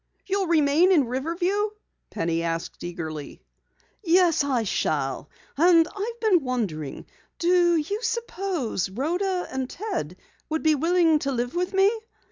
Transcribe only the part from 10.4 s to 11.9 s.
would be willing to live with